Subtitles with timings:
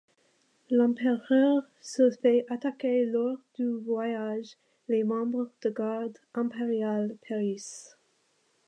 [0.71, 4.57] L'empereur se fait attaquer lors du voyage,
[4.89, 7.95] les membres de garde impérial périssent.